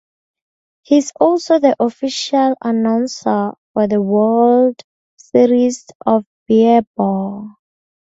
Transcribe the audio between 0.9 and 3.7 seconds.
is also the official announcer